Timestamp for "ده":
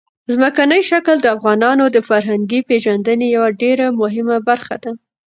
4.83-4.91